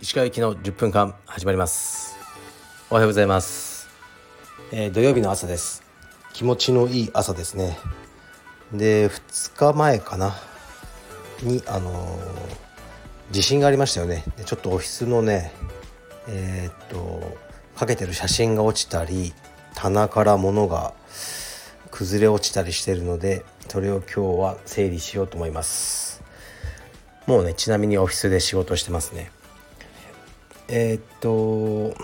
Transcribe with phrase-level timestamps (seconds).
[0.00, 2.16] 石川行きの10分間始まります。
[2.90, 3.88] おはようございます、
[4.72, 5.84] えー、土曜日の朝です。
[6.32, 7.78] 気持ちのいい朝ですね。
[8.72, 10.34] で2日前かな。
[11.42, 12.22] にあのー、
[13.30, 14.24] 地震がありましたよね。
[14.36, 15.52] でちょっとオフィスのね
[16.26, 17.36] えー、っと
[17.76, 19.32] かけてる写真が落ちたり
[19.76, 20.92] 棚から物が
[22.02, 26.20] 崩れ落ちたりしてるのでそれを今日は整理しようと思います。
[27.28, 29.30] もうねちなみにオフィスで仕事してますね。
[30.66, 31.96] えー、っと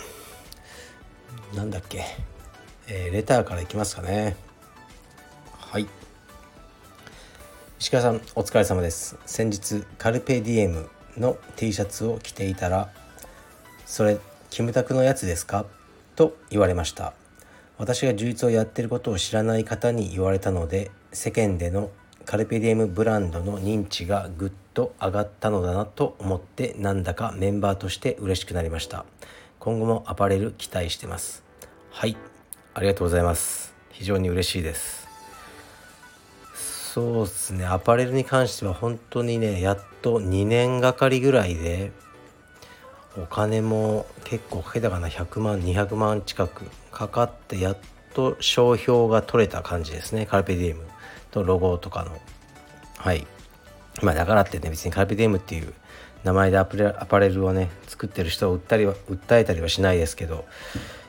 [1.57, 2.05] なんだっけ、
[2.87, 4.37] えー、レターからいきますかね。
[5.59, 5.89] はい。
[7.81, 9.17] 石川さんお疲れ様です。
[9.27, 12.93] 先日カルペディエムの T シャツを着ていたら
[13.85, 14.19] それ
[14.51, 15.67] キムタクのやつですか？
[16.15, 17.15] と言われました。
[17.79, 21.91] 私が充実をやってることを知らない方に言われたので世間での
[22.25, 29.07] カルペディエムブランドの認知がぐっと上がったのだなと思ってなんだかメンバーとして嬉しくなりました。
[29.59, 31.43] 今後もアパレル期待してます。
[31.91, 32.17] はい。
[32.75, 33.75] ありがとうございます。
[33.91, 35.09] 非常に嬉しいです。
[36.55, 37.65] そうですね。
[37.65, 41.93] アパレルに関しては本当にねやっと2年がかりぐらいで
[43.21, 45.09] お金も結構かけたかな。
[45.09, 47.79] 100万200万近くかかってやっ
[48.15, 50.27] と商標が取れた感じですね。
[50.27, 50.85] カルペディエム
[51.31, 52.19] とロゴとかの。
[52.97, 53.27] はい。
[54.03, 55.73] まあだからってね別にカルペディエムっていう
[56.25, 60.45] 名前でアパレルをね作ってる人を売ったりは訴えたりはしないですけど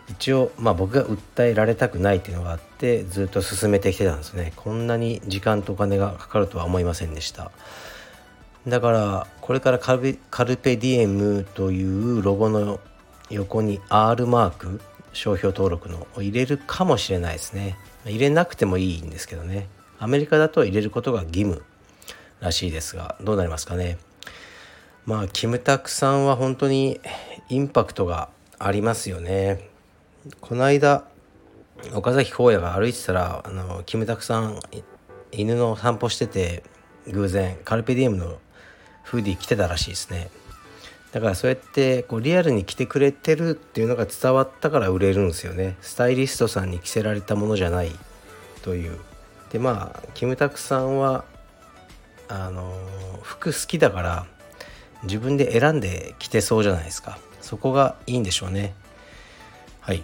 [0.09, 4.53] 一応まあ僕が訴えられたくないっていうのがあってずっと進めてきてたんですね。
[4.55, 7.51] こんなに時間とお金がかかるとは思いませんでした。
[8.67, 10.17] だからこれからカル
[10.57, 12.79] ペディエムというロゴの
[13.29, 14.81] 横に R マーク
[15.13, 17.77] 商標登録のを入れるかもしれないですね。
[18.05, 19.67] 入れなくてもいいんですけどね。
[19.97, 21.63] アメリカだと入れることが義務
[22.39, 23.97] らしいですがどうなりますかね。
[25.05, 26.99] まあキムタクさんは本当に
[27.49, 28.29] インパクトが
[28.59, 29.69] ありますよね。
[30.41, 31.05] この間
[31.93, 34.59] 岡崎荒野が歩いてたらあのキムタクさん
[35.31, 36.63] 犬の散歩してて
[37.07, 38.37] 偶然カルペディエムの
[39.09, 40.29] フーディー着てたらしいですね。
[41.11, 45.75] だからそうやってこうリアルに着てくれてるっていうのが伝わったから売れるんですよね。
[45.81, 47.91] スタイリストさんに着せられたものじゃない
[48.61, 48.99] という。
[49.51, 51.25] でまあキムタクさんは
[52.27, 52.71] あの
[53.23, 54.27] 服好きだから
[55.01, 57.17] 自分で選んで着てそうじゃないですか。
[57.41, 58.75] そこがいいんでしょうね。
[59.81, 60.03] はい。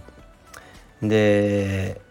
[1.03, 2.01] で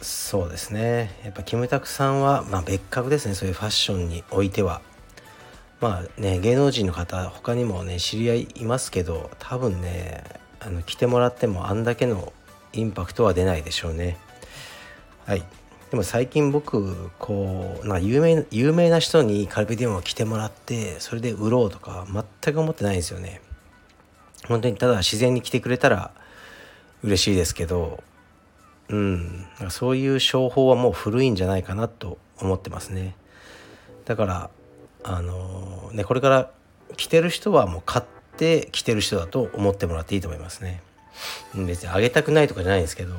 [0.00, 1.18] そうですね。
[1.24, 3.34] やっぱキムタクさんは、まあ、別格ですね。
[3.34, 4.80] そういうファッションにおいては。
[5.80, 10.24] まあね芸能人の方他にもね知り合いいますけど多分ね
[10.60, 12.32] あの着てもらってもあんだけの
[12.72, 14.18] インパクトは出ないでしょうね。
[15.26, 15.42] はい。
[15.90, 22.06] でも最近僕こうな有名有名な人にカルペディウムを着てもらってそれで売ろうとか
[22.42, 23.40] 全く思ってないんですよね。
[24.48, 26.10] 本当にただ自然に着てくれたら
[27.02, 28.02] 嬉しいですけど
[28.88, 29.46] うん。
[29.68, 33.16] そういう商法はもう古いんじゃないかなと思ってますね。
[34.04, 34.50] だから
[35.08, 36.50] あのねこれから
[36.96, 38.04] 着てる人はもう買っ
[38.36, 40.82] て着てる人だと思ってもらっていいと思いますね。
[41.54, 43.14] 別にあげたくないとかじゃないんですけど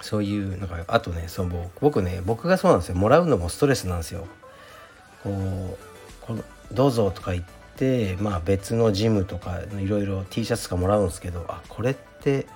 [0.00, 2.94] そういうなんかあとねその僕ね僕がそうなんですよ。
[2.94, 4.26] もらうのもストレスなんですよ。
[5.22, 5.76] こう
[6.20, 7.44] このどうぞとか言っ
[7.76, 12.46] てまあ別のジムとかいろいろ T シャツとかもらうんですけどあこれって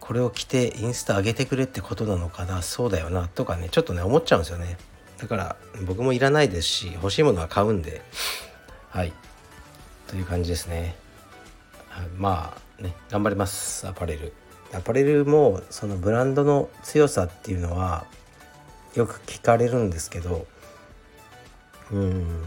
[0.00, 2.62] これを着てインスタ上げてくれってことなのかな。
[2.62, 4.76] そうだよなとかねちょっとね思っちゃうんですよね。
[5.24, 8.02] だから僕もいらないですし欲しいものは買うんで。
[8.90, 9.12] はい。
[10.06, 10.96] という感じですね。
[12.18, 13.88] まあね頑張ります。
[13.88, 14.34] アパレル。
[14.74, 18.04] アパレルもそのブランドの強さっていうのは
[18.94, 20.46] よく聞かれるんですけど
[21.90, 22.44] うん。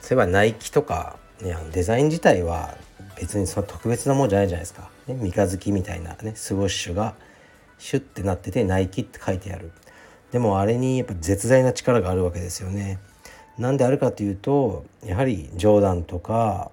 [0.00, 2.78] そういえばナイキとか、ね、あのデザイン自体は
[3.20, 7.14] 別にその特別なもんじゃないじゃないですか、ね、三日月みたいなねスウォッシュが
[7.76, 9.70] シュッてなっててナイキって書いてある。
[10.36, 12.98] でもあれにやっぱ絶大な力があるわけですよね。
[13.56, 16.70] なんであるかというとやはりジョーダンとか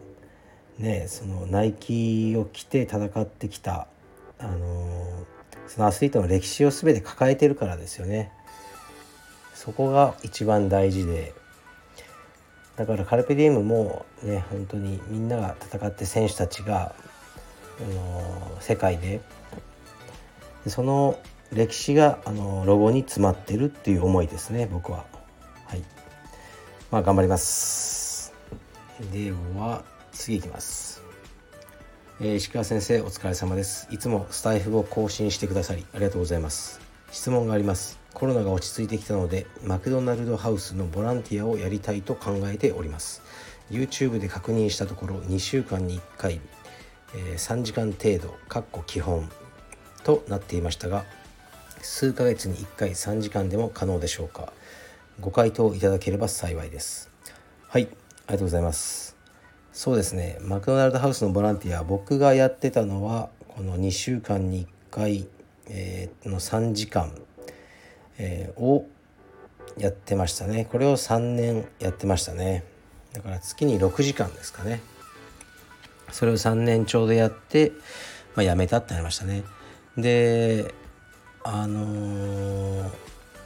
[0.77, 3.87] ねそのナイキを着て戦ってきた
[4.37, 5.25] あの
[5.67, 8.33] そのアスリートの歴史を全て抱えてるからですよね。
[9.53, 11.33] そこが一番大事で
[12.75, 16.93] だからカルペディエムもね本当にみんなが戦って選手たちが、
[17.79, 19.21] あの世界で
[20.67, 21.17] その
[21.53, 25.05] 歴史があのロゴに詰まってるっていう思いですね僕は。
[25.65, 25.83] はい。
[26.89, 28.33] まあ頑張ります。
[29.11, 31.01] では次いきます、
[32.21, 33.87] えー、石川先生お疲れ様です。
[33.91, 36.81] いつもスタイフを更新してくださりありがとうございます。
[37.11, 37.99] 質問があります。
[38.13, 43.21] コロナが落ち着いてきたのでマクドナルドハウスのボランティアをやりたいと考えております。
[43.69, 46.41] YouTube で確認したところ2週間に1回、
[47.15, 49.29] えー、3時間程度かっこ基本
[50.03, 51.05] となっていましたが
[51.83, 54.51] 数ヶ月に1回3時間でも可能でしょうか？
[55.19, 57.11] ご回答いただければ幸いです。
[57.67, 57.91] はいあり
[58.27, 59.15] がとうございます。
[59.73, 65.27] そうですねマクドナルドハウスのボランティア僕がやってたのはこの2週間に1回、
[65.67, 67.11] えー、の3時間、
[68.17, 68.87] えー、を
[69.77, 70.65] やってましたね。
[70.65, 72.63] これを3年やってましたね。
[73.13, 74.81] だから月に6時間ですかね。
[76.11, 77.71] それを3年ちょうどやって、
[78.35, 79.43] まあ、辞めたってなりましたね。
[79.97, 80.73] で
[81.43, 82.89] あのー、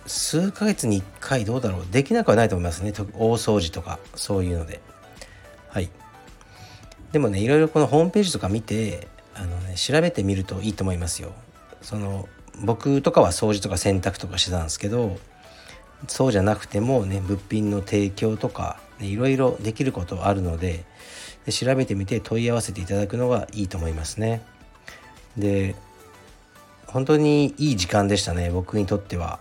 [0.06, 1.86] 数ヶ月に1回どうだろう。
[1.92, 2.94] できなくはないと思いますね。
[3.14, 4.82] 大掃除とかそういうので。
[5.70, 5.90] はい。
[7.12, 11.32] でもねいろいろこのホームページとか見てあの、ね、調べてみるといいと思いますよ。
[11.82, 12.28] その
[12.64, 15.18] 僕とかは掃除とか洗濯とかしてたんですけど
[16.08, 20.86] そうじゃなくてもね物品の提供とか、ね、いろいろできることあるので
[21.46, 24.42] で調べてみて問い合わせていただくのがいいと思いますね。
[25.38, 25.76] で
[26.98, 29.40] 本当にいい時間でしたね僕にとっては。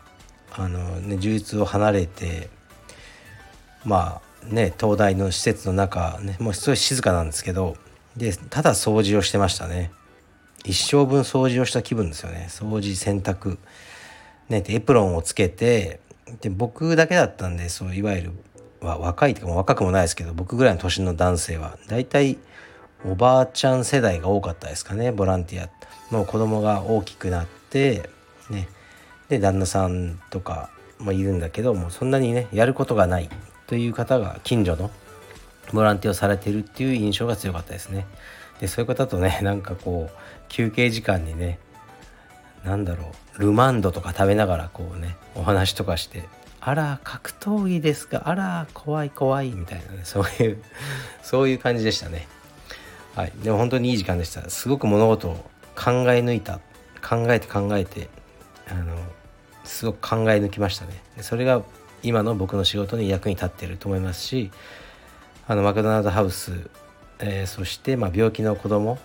[0.52, 2.50] あのね充実を離れて
[3.82, 7.78] まあね東大の施設の中、ね、もうすごい静かなんですけど
[8.14, 9.90] でただ掃除をしてましたね。
[10.66, 12.48] 一生分掃除をした気分ですよね。
[12.50, 13.56] 掃除洗濯。
[14.50, 16.00] ねエプロンをつけて
[16.42, 18.32] で僕だけだったんでそういわゆる
[18.82, 22.36] 若いというか若くもないですけど僕ぐらいの年の男性は大体
[23.06, 25.68] おばあちゃん世代が多かったですかねボランティア
[26.14, 28.10] もう子供が大きくなって
[28.50, 28.68] ね
[29.28, 33.28] で旦那さんとかもいるんだけどもうそんなにねやることがない
[33.66, 34.90] という方が近所の
[35.72, 38.06] ボランティアをされてるっていう印象が強かったですね。
[38.60, 40.18] でそういう方とね なんかこう
[40.48, 41.58] 休憩時間にね
[42.64, 46.24] 何だろうルマンドとか食べながらこうねお話とかして
[46.60, 48.22] 「あら格闘技ですか？
[48.24, 50.62] あら怖い怖い」みたいなねそういう
[51.22, 52.26] そういう感じでしたね。
[53.16, 54.48] はい、でも本当にいい時間でした。
[54.50, 55.32] すごく物事を
[55.74, 56.60] 考え抜いた。
[57.06, 58.08] 考えて考えて
[58.68, 58.96] あの
[59.62, 61.00] すごく考え抜きましたね。
[61.22, 61.62] それが
[62.02, 64.50] 今の僕の仕事に役に立っていると思いますし
[65.46, 66.68] あのマクドナルドハウス、
[67.20, 68.98] えー、そして、まあ、病気の子供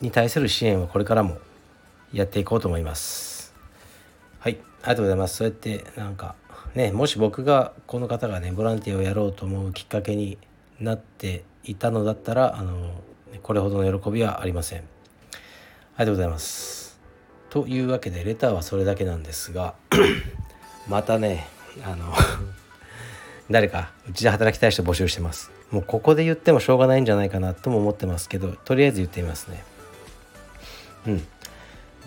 [0.00, 1.38] に対する支援はこれからも
[2.12, 3.54] やっていこうと思います。
[4.38, 4.58] はい。
[4.82, 5.36] ありがとうございます。
[5.36, 6.36] そうやってなんか
[6.74, 10.38] ねもし僕がこの方がねボランティアをやろうと思うきっかけに
[10.82, 12.92] なっていたのだったらあの
[13.42, 14.78] これほどの喜びはありません。
[14.78, 14.86] あり
[15.98, 16.98] がとうございます。
[17.50, 19.74] というわけでレターはそれだけなんですが
[20.88, 21.46] またね
[21.84, 22.12] あの
[23.50, 25.50] 誰かうちで働きたい人募集してます。
[25.70, 29.64] もうここで言ってもしょうがないんじゃないかなとも思ってますけどとりあえず言ってみますね。
[31.06, 31.26] うん。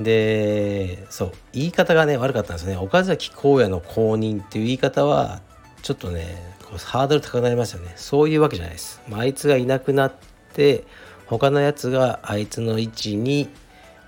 [0.04, 2.75] でそう言い方がね悪かったんですね。
[2.75, 5.42] 岡崎公也の公認っていう言い方は
[5.85, 7.93] ちょっとねこうハードル高くなりますよね。
[7.95, 10.13] そういうわけじゃないです、まあ、あいつがいなくなっ
[10.53, 10.83] て
[11.27, 13.49] 他のやつがあいつの位置に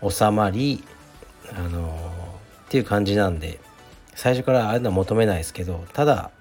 [0.01, 0.83] 収まり
[1.55, 1.95] あの、
[2.65, 3.59] っていう感じなんで
[4.15, 6.31] 最初からああいうのは求めないですけどただ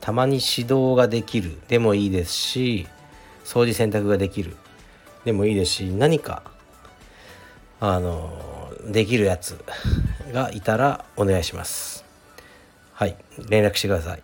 [0.00, 1.58] たまに指導ができる。
[1.66, 2.86] でもいいですし
[3.44, 4.54] 掃除洗濯ができる。
[5.24, 6.44] でもいいですし何か
[7.80, 9.58] あの、できるやつ
[10.32, 12.04] がいたらお願いします。
[12.92, 13.16] はい。
[13.48, 14.22] 連絡してください。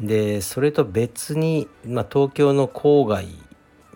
[0.00, 3.28] でそれと別に、まあ、東京の郊外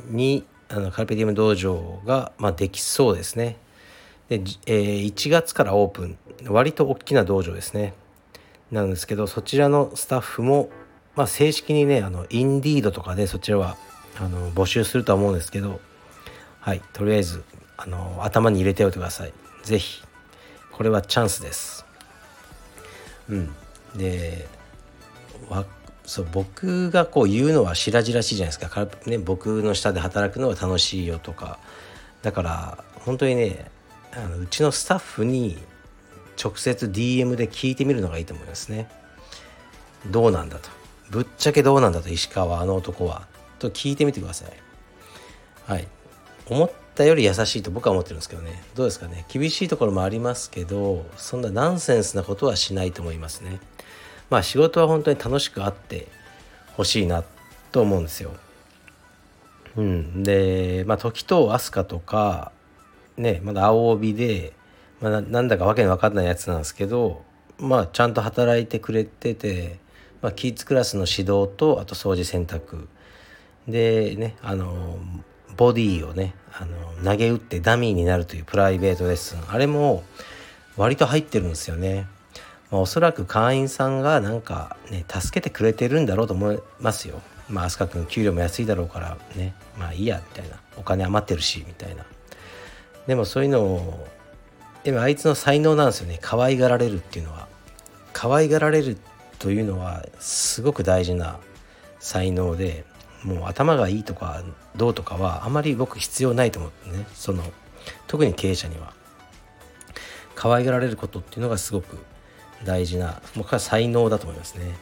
[0.08, 3.56] にあのカルペディウム道場が、まあ、できそうですね。
[4.28, 4.36] で、
[4.66, 6.18] えー、1月からオープン。
[6.48, 7.94] 割と大きな道場ですね。
[8.70, 10.68] なんですけどそちらのスタッフも、
[11.14, 13.76] まあ、正式にねあのインディードとかでそちらは
[14.18, 15.80] あの募集するとは思うんですけど
[16.60, 17.44] はいとりあえず
[17.76, 19.32] あの頭に入れておいてください。
[19.62, 20.02] 是非
[20.72, 21.86] これはチャンスです。
[23.28, 23.54] うん。
[23.94, 24.46] で
[26.06, 28.68] そう僕がこう言うのは白々しいじゃないですか。
[28.68, 31.58] かね、僕の下で働くのは楽しいよとか。
[32.22, 33.70] だから本当にね
[34.12, 35.58] あのうちのスタッフに
[36.42, 38.88] 直接 DM で聞いてみるのがいいと思いますね。
[40.06, 40.70] どうなんだと。
[41.10, 43.26] ぶっちゃけどうなんだと石川あの男は。
[43.58, 44.52] と聞いてみてください。
[45.66, 45.88] はい。
[46.48, 48.62] 思ったより優しいと僕は思ってるんですけどね。
[48.74, 49.24] どうですかね。
[49.28, 53.60] 厳しいところもありますけどそんなナンセンスなことはしないと思いますね。
[54.30, 56.08] まあ仕事は本当に楽しくあって
[56.76, 57.24] ほしいな
[57.72, 58.32] と思うんですよ。
[59.76, 62.50] うん、で、まあ、時と飛鳥とか
[63.16, 64.54] ねまだ青帯で、
[65.00, 67.22] まあ、なんだかわけのわかんないやつなんですけど
[67.58, 69.78] まあちゃんと働いてくれてて、
[70.22, 72.86] まあ、キッズクラスの指導とあと掃除洗濯
[73.68, 74.98] でねあの
[75.56, 80.04] ボディをねあの投げ打ってダミーになるというプライベートレッスンあれも
[80.76, 82.06] 割と入ってるんですよね。
[82.70, 87.20] まあ、おそらく会員さんがなんかね助けてくれてるんだろうと思いますよ。
[87.48, 89.54] まあ飛鳥君給料も安いだろうからね。
[89.78, 90.56] まあいいやみたいな。
[90.76, 92.04] お金余ってるしみたいな。
[93.06, 94.06] でもそういうのを
[94.84, 96.18] でもあいつの才能なんですよね。
[96.20, 97.48] 可愛がられるっていうのは。
[98.12, 98.96] 可愛がられる
[99.38, 101.38] というのはすごく大事な
[101.98, 102.84] 才能で
[103.22, 104.42] もう頭がいいとか
[104.74, 107.06] どうとかはあまり僕必要ないと思ってね。
[107.14, 107.44] その
[108.06, 108.92] 特に経営者には。
[110.34, 111.98] 可愛がられることっていうのがすごく
[112.64, 114.74] 大事なもう才能だと思いますね、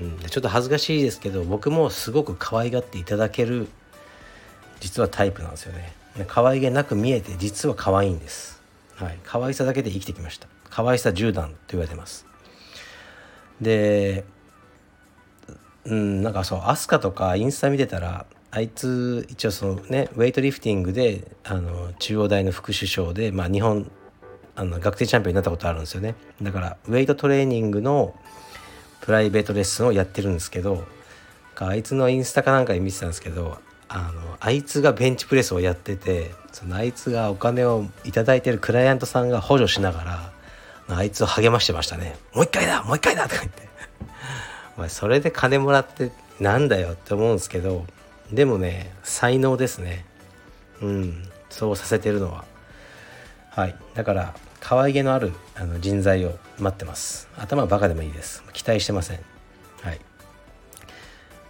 [0.00, 3.68] うん、ちょっと恥ずかしいですけど僕もすごく可愛がっていただける
[4.80, 5.92] 実はタイプなんですよね。
[6.26, 8.60] 可愛げなく見えて実は可愛いんです。
[8.94, 9.18] はい。
[9.24, 10.46] 可愛さだけで生きてきました。
[10.70, 12.26] 可愛さ10段と言われてます。
[13.60, 14.24] で
[15.84, 23.90] うんなんかそう飛鳥とかインスタ見てたらあいつ一応そのねウェイトリフティングであの中央大の副首相で、まあ、日本
[24.58, 26.16] あの学生チャンピオンになったことあるんですよね。
[26.42, 28.14] だからウェイトトレーニングの
[29.00, 30.84] プライベートレッスンをやってるんですけど
[31.56, 40.32] あいつのインスタかなんかで見てたんですけどあのあいつがベンチプレスをやっててそのあいつがお金を頂いてるクライアントさんが補助しながら
[40.88, 43.68] あいつを励ましてましたね「もう一回だもう一回だ!」とか言って。
[44.76, 47.84] まあそれで金もらってなんだよって思うんですけど
[48.32, 50.04] でもね才能ですね。
[50.80, 52.44] うんそうさせてるのは。
[53.50, 53.74] はい。
[53.94, 57.28] だから可愛げのあるあの人材を待ってます。
[57.36, 58.42] 頭バカでもいいです。
[58.52, 59.20] 期待してません。
[59.82, 60.00] はい。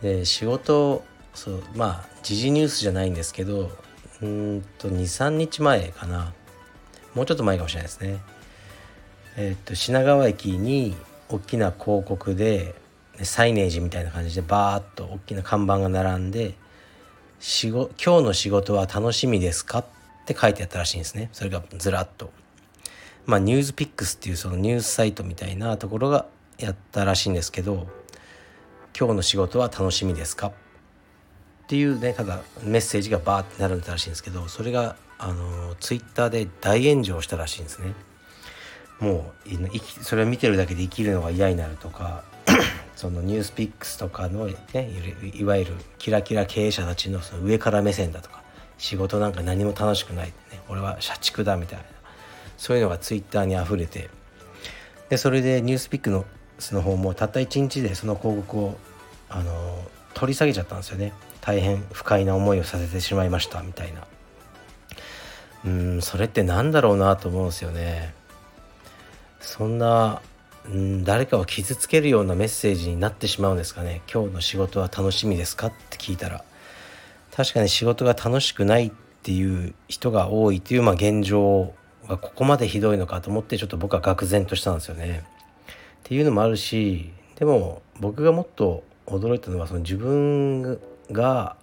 [0.03, 3.71] で仕事そうまあ時事ニュースじゃないんですけど
[4.23, 6.33] うんと23日前かな。
[7.15, 8.19] もうちょっと前かもしれないですね。
[9.37, 10.97] えっと品川駅に
[11.29, 12.75] 大きな広告で
[13.23, 16.55] サイネージみたいな感じでバーッと大きな看板が並んで
[17.41, 19.85] 「今日の仕事は楽しみですか?」っ
[20.27, 21.31] て書いてあったらしいんですね。
[21.33, 22.31] それがずらっと。
[23.29, 26.25] まあ、ニュースピックスっていうそのニュースサイトみたいなところが
[26.59, 27.87] やったらしいんですけど
[28.99, 30.53] 「今日の仕事は楽しみですか?」っ
[31.69, 37.93] ていうねただメッセージがバーってなるんだらしいんですけどそれがあのツイッターで大炎上したらしいんですね。
[38.99, 42.25] もうそれを見てるだけで生きるのが嫌になるとか
[42.97, 44.55] そのニュースピックスとかの、ね、
[45.35, 48.43] いわゆるキラキラ経営者たちのその上から目線だとか
[48.79, 50.33] 仕事なんか何も楽しくない、ね、
[50.69, 51.85] 俺は社畜だみたいな
[52.59, 54.11] そういうのがツイッターにあふれて
[55.09, 56.27] でそれでニュースピックの
[56.59, 58.79] その方もたった1日でその広告を
[59.31, 59.83] あの
[60.15, 61.13] 取り下げちゃったんですよね。
[61.41, 64.07] 大変不快な思いをさせてしまいましたみたいな。
[65.65, 68.13] うんそれって何だろうなと思うんですよね。
[69.41, 70.21] そんな
[70.67, 74.03] うん誰かを傷つけるようなメッセージになってしまうんですかね。
[74.13, 76.45] 今日の仕事は楽しみですかって聞いたら。
[77.35, 81.73] 確かに仕事が楽しくないっていう人が多いという、まあ、現状
[82.09, 85.25] がここまでひどいのかと思ってちょっと僕は愕然としたんですよね。
[85.25, 85.65] っ
[86.05, 90.81] ていうのもあるしでも僕がもっと驚いたのはその自分
[91.13, 91.57] が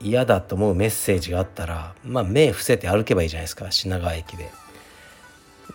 [0.00, 4.50] 嫌だと思うメッセージがあったらまあ目伏せて歩けばいいじゃないですか品川駅で。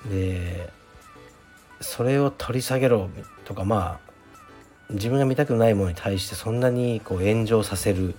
[0.10, 0.70] で
[1.80, 3.10] それを取り下げろ
[3.46, 4.14] とかまあ
[4.90, 8.16] 自分が見たくないものに対してそんなにこう炎上させる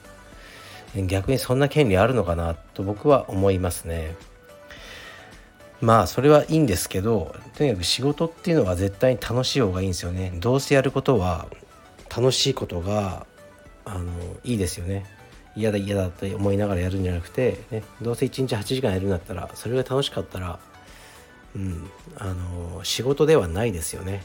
[1.06, 4.14] 逆にそんな権利あるのかなと僕は思いますね。
[5.84, 10.32] まあそれはいいんですけどとにかく仕事っていうのは絶対に楽しい方がいいんですよね。
[10.36, 11.46] どうせやることは
[12.14, 13.26] 楽しいことが
[13.84, 14.10] あの
[14.44, 15.04] いいですよね。
[15.56, 20.58] 嫌だ嫌だって思いながらやるんじゃなくて、ね、どうせ1日8時間やるんだったらそれが楽しかったら、
[21.54, 24.24] うん、あの仕事ではないですよね。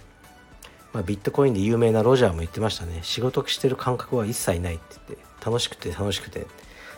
[0.94, 6.48] まあ、ビットコインで有名なロジャーも言ってましたね仕事してる感覚は一切ないって言って楽しくて楽しくて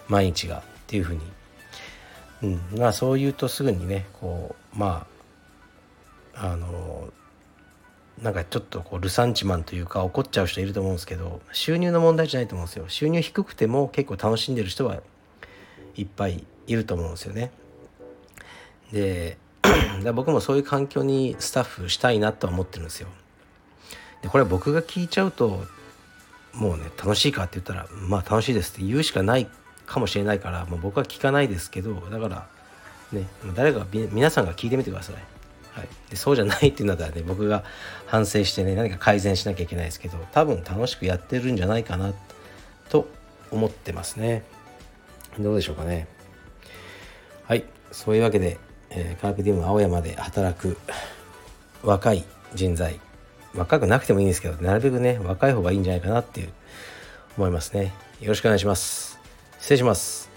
[0.08, 1.20] 毎日がっていうふうに、
[2.44, 5.06] うん、まあそう言うとすぐにねこうま
[6.34, 7.10] ああの
[8.22, 12.86] なんかちょっとこうルサンチマンというか怒っちゃう人いると思うんですけど収入の問題じゃないと思うんですよ。
[12.88, 15.02] 収入低くても結構楽しんでる人は
[15.96, 17.52] いっぱいいると思うんですよね。
[18.92, 19.38] で
[20.14, 23.08] 僕もそういう環境にスタッフしたいなとは思ってるんですよ。
[24.22, 25.64] でこれ僕が聞いちゃうと
[26.54, 29.50] もうね楽しいかって言ったらまあ楽しいですって言うしかない
[29.92, 32.48] かもしれないから、まあ、僕は聞かないですけどだから
[33.12, 35.16] ね誰か皆さんが聞いてみてください、
[35.74, 37.64] はい、でそうじゃないっていうのだったらね僕が
[38.06, 42.14] 反省してね何か改善しなきゃいけないですけど多分楽しくやってるんじゃないかな
[42.90, 43.08] と
[43.52, 44.44] 思ってますね。
[45.40, 46.08] どうでしょうかね。
[47.46, 47.66] はい。
[47.92, 50.78] そういうわけで、えー、カーペディウム青山で働く
[51.84, 53.00] 若い人材
[53.54, 56.54] 若くなくてもいいんですけどなるべくね若い方がいいんじゃないかなっていう
[57.38, 57.94] 思いますね。
[58.22, 59.11] よろしくお願いします。
[59.62, 60.31] 失礼します。